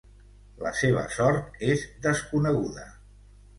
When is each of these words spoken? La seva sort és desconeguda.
La 0.67 0.71
seva 0.79 1.03
sort 1.17 1.61
és 1.73 1.85
desconeguda. 2.09 2.91